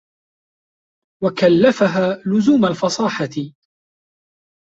[1.23, 3.53] وَكَلَّفَهَا لُزُومَ الْفَصَاحَةِ